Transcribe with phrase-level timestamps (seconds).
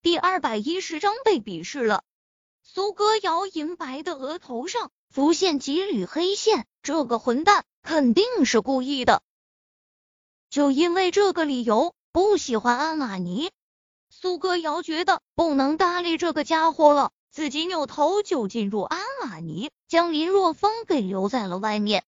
[0.00, 2.04] 第二百一十章被鄙视了。
[2.62, 9.22] 苏歌瑶银白的额头上浮现几缕黑线，这个混蛋肯定是故意的。
[10.50, 13.50] 就因为这个理由，不喜欢安玛尼。
[14.08, 22.04] 苏歌瑶觉得不能搭理这个家伙了，自己扭头就进入安玛尼，将林若风给留在了外面。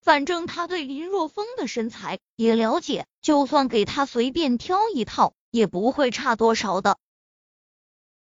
[0.00, 6.98] 反正他对林若风的身材也了解，就算给他随便挑一套，也不会差多少的。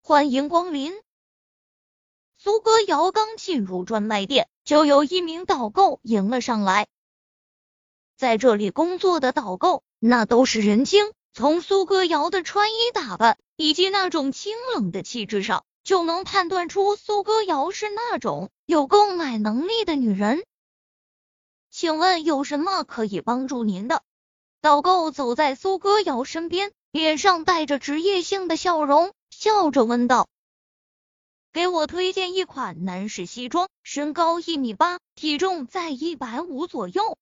[0.01, 0.91] 欢迎光临。
[2.37, 6.87] 苏歌瑶刚进入专卖店，就有一名导购迎了上来。
[8.17, 20.43] 在这里工作的导购，那都是人精，从苏歌瑶的穿衣打扮以及那种清冷的气质上，就能判断出苏歌瑶是那种有购买能力的女人。
[21.69, 24.01] 请问有什么可以帮助您的？
[24.61, 30.27] 导购走在苏歌瑶身边，脸上带着职业性的笑容，笑着问道
[31.53, 37.15] ：“给我推荐一款男士西装，身高一米八，体重在一百五左右。”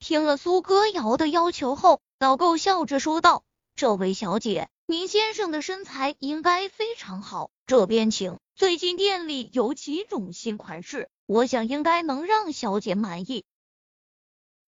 [0.00, 3.44] 听了苏歌瑶的要求后，导购笑着说道
[3.76, 8.38] ：“这位小姐，您先生的身材应该非常好，这边请。
[8.54, 13.44] 最近店里有几种新款式，我想应该能让小姐满意。”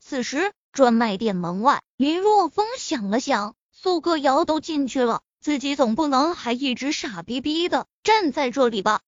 [0.01, 9.01] 此时，专卖店门外，林若风想了想，苏歌瑶都进去了，自己总不能还一直傻逼逼的站在这里吧。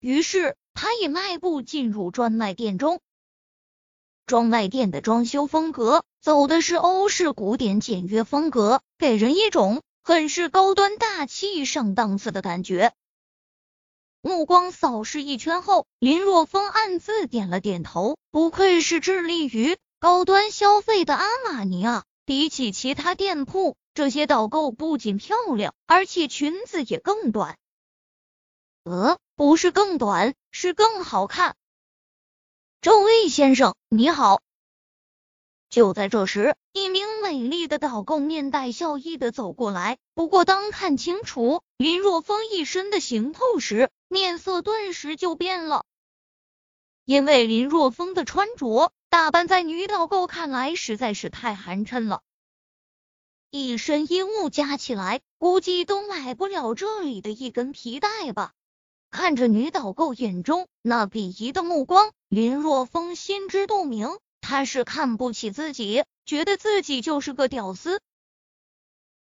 [0.00, 3.00] 于是，他也迈步进入专卖店中。
[4.26, 12.92] 专卖店的装修风格走的是欧式古典简约风格，给人一种很是高端大气上档次的感觉。
[14.20, 19.78] 目光扫视一圈后，林若风暗自点了点头，不愧是致力于。
[20.00, 27.58] 高端消费的阿玛尼啊，比起其他店铺，这些导购不仅漂亮，而且裙子也更短。
[28.84, 31.56] 呃，不是更短，是更好看。
[32.80, 34.40] 这位先生，你好。
[35.68, 39.98] 就在这时，一名美丽的导购面带笑意的走过来。
[40.14, 45.84] 不过，当看清楚林若风一身的行头时，面色顿时就变了，
[47.04, 48.92] 因为林若风的穿着。
[49.08, 52.22] 打扮在女导购看来实在是太寒碜了，
[53.50, 58.52] 一身衣物加起来估计都买不了这里的一根皮带吧。
[59.10, 68.00] 看着女导购眼中那鄙夷的目光，林若风心知肚明，他是看不起自己，觉得自己就是个屌丝。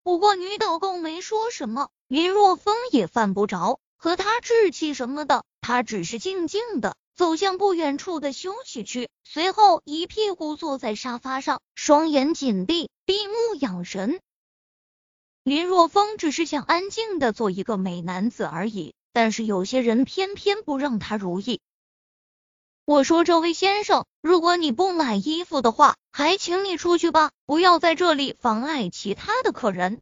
[0.02, 6.96] 不过女导购没说什么，林若风也犯不着和她置气什么的，他只是静静的。
[7.16, 14.20] 走向不远处的休息区，随后一屁股坐在沙发上，双眼紧闭，闭目养神。
[15.44, 21.62] 林若风只是想安静的做一个美男子而已，但是有些人偏偏不让他如意。
[22.84, 30.02] 我说，这位先生，如果你不买衣服的话，还请你出去吧，不要在这里妨碍其他的客人。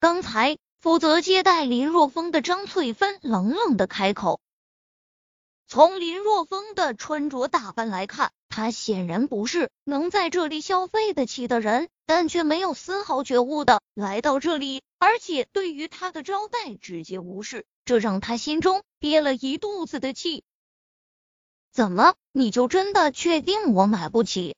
[0.00, 4.40] 刚才负责接待林若风的张翠芬冷冷的开口。
[5.68, 20.44] 从林若风的穿着打扮来看，他显然不是能在这里消费得起的人，但却没有丝毫觉悟的来到这里，而且对于他的招待直接无视，这让他心中憋了一肚子的气。
[21.72, 24.54] 怎么，你就真的确定我买不起？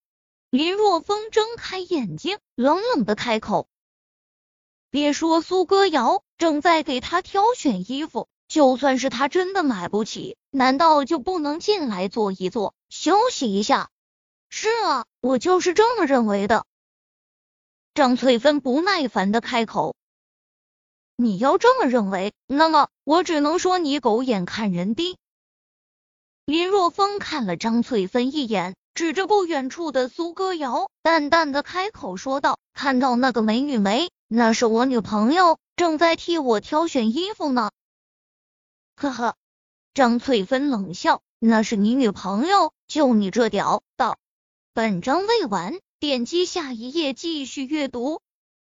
[0.50, 3.66] 林若风睁开眼睛，冷冷的开口。
[4.90, 8.28] 别说苏歌瑶正在给他挑选衣服。
[8.48, 13.90] 就算是他真的买不起，难道就不能进来坐一坐，休息一下？
[14.48, 16.64] 是啊，我就是这么认为的。
[17.92, 19.94] 张翠芬不耐烦的开口
[21.16, 25.18] ：“你要这么认为，那么我只能说你狗眼看人低。”
[26.46, 34.10] 林若风看了张翠芬一眼，指着不远处的苏歌瑶，淡淡的开口说道：“看到那个美女没？
[34.26, 37.70] 那是我女朋友，正在替我挑选衣服呢。”
[39.00, 39.36] 呵呵，
[39.94, 44.18] 张翠芬冷笑：“那是你女朋友，就你这屌道。”
[44.74, 48.20] 本章未完，点击下一页继续阅读。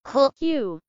[0.03, 0.81] 可 you，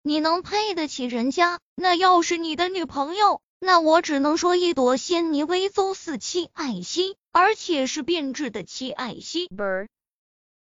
[0.00, 1.60] 你能配得起人家？
[1.74, 9.50] 那要是你的女朋友，那我只能说一朵仙泥微邹似七爱惜，而且是变质的七爱惜。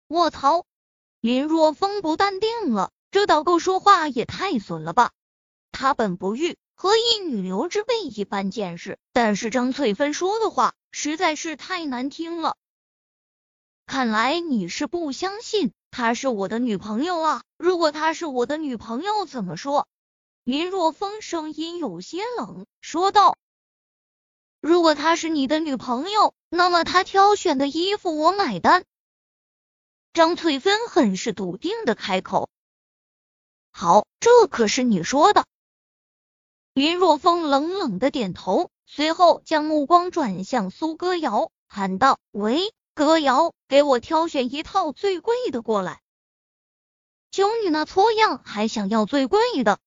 [0.09, 0.67] 卧槽！
[1.23, 5.13] 林若风不淡定了，这导购说话也太损了吧？
[5.73, 6.59] 他本不欲。
[6.81, 12.57] 和一女流之辈一般见识，但是张翠芬说的话实在是太难听了。
[13.85, 17.43] 看来你是不相信她是我的女朋友啊？
[17.59, 19.89] 如果她是我的女朋友，怎么说？
[20.43, 23.37] 林若风声音有些冷，说道
[24.63, 28.87] ：“如果她是你的女朋友，那么她挑选的衣服我买单。”
[30.15, 32.49] 张翠芬很是笃定的开口
[33.71, 35.45] ：“好，这可是你说的。”
[36.73, 46.01] 林若风冷冷的点头，随后将目光转向苏歌瑶，喊道：“喂，歌瑶，给我挑选一套最贵的过来。
[47.33, 49.81] 就你那搓样，还想要最贵的？”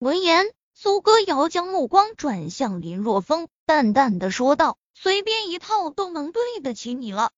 [0.00, 7.30] 闻言，苏歌瑶将目光转向林若风，淡淡的说道：“随便一套都能对得起你了。”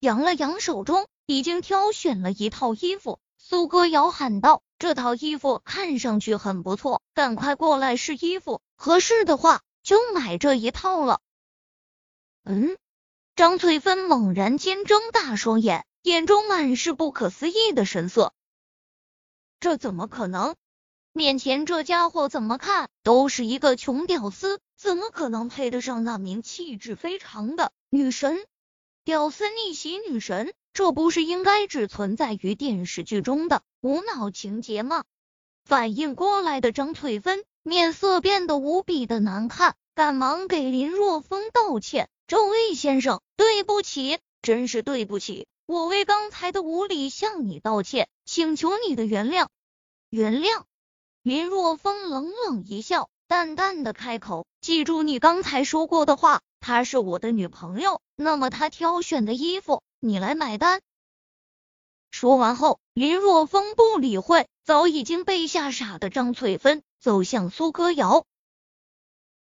[0.00, 11.20] 扬了扬手中已经挑选了一套衣服，苏歌瑶喊道：“这套衣服看上去很不错，赶快过来试衣服，合适的话就买这一套了。”
[12.44, 12.76] 嗯，
[13.36, 18.32] 张翠芬猛然间睁大双眼，眼中满是不可思议的神色。
[19.60, 20.54] 这怎么可能？
[21.12, 28.46] 面前这家伙怎么看都是一个穷屌丝，怎么可能配得上那名气质非常的女神？
[29.04, 35.02] 屌丝逆袭女神，这不是应该只存在于电视剧中的无脑情节吗？
[35.64, 49.48] 反应过来的张翠芬面色变得无比的难看，赶忙给林若风道歉：“这位先生，对不起，真是对不起，我为刚才的无礼向你道歉，请求你的原谅，
[50.10, 50.62] 原谅。”
[51.24, 60.80] 林若风冷冷一笑，淡淡的开口：“记住你刚才说过的话，她是我的女朋友，那么她挑选的衣服，你来买单。”
[62.10, 68.24] 说完后，林若风不理会早已经被吓傻的张翠芬，走向苏歌瑶：“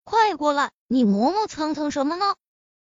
[0.05, 2.35] 快过来，你磨磨蹭蹭什么呢？”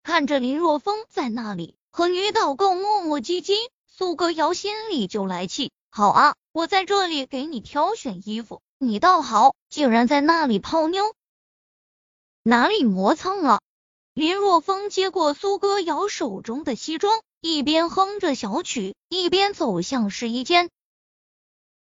[0.03, 3.55] 看着林若风在那里和女导购磨磨唧唧，
[3.87, 11.15] 苏歌瑶心里就来气：“好啊，我在这里给你挑选衣服。”你倒好，竟然在那里泡妞，
[12.43, 13.61] 哪里磨蹭了？
[14.15, 20.69] 林若风接过苏歌瑶手中的西装，一边哼着小曲，一边走向试衣间。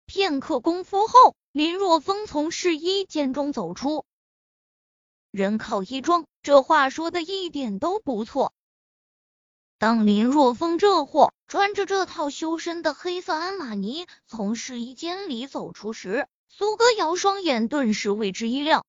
[0.07, 4.07] 片刻功夫后，林若风从试衣间中走出。
[5.31, 8.55] 人靠衣装，这话说的一点都不错。
[9.77, 18.87] 当林若风这货穿着这套修身的黑色安玛尼从试衣间里走出时，苏歌瑶双眼顿时为之一亮，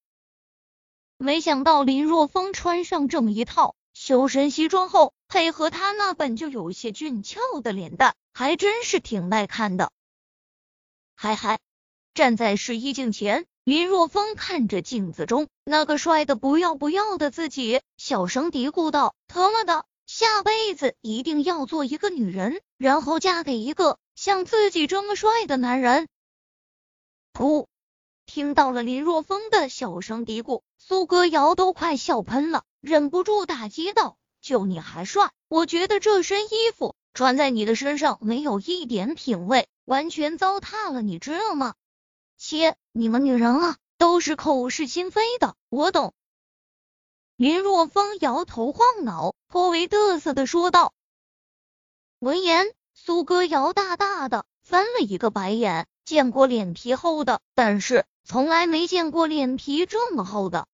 [1.18, 9.92] 没想到林若风穿上这么一套修身西装后，配合他那本就有些俊俏的脸蛋，还真是挺耐看的。
[11.16, 11.58] 嗨嗨，
[12.14, 26.08] 站在试衣镜前，林若风看着镜子中那个帅的不要不要的自己，小声嘀咕道：“他妈的，下辈子一定要做一个女人，然后嫁给一个像自己这么帅的男人。”
[27.34, 27.66] 噗！
[28.28, 35.32] 听到了林若风的小声嘀咕，苏歌瑶都快笑喷了，忍不住打击道：“就你还帅？
[35.48, 41.76] 我觉得这身衣服穿在你的身上没有一点品味，完全糟蹋了，你知道吗？”
[42.38, 46.14] 切，你们女人啊，都是口是心非的，我懂。
[47.38, 50.94] 林若风摇头晃脑，颇为得瑟的说道。
[52.20, 55.88] 闻言，苏哥摇大大的翻了一个白眼。
[56.04, 60.68] 见过脸皮厚的，但是从来没见过脸皮这么厚的。